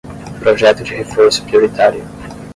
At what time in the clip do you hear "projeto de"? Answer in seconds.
0.39-0.95